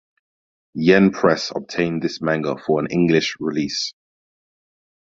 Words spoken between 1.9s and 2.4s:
this